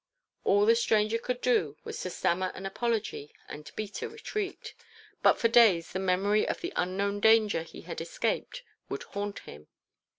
[0.43, 4.73] All the stranger could do was to stammer an apology and beat a retreat;
[5.21, 9.67] but for days the memory of the unknown danger he had escaped would haunt him.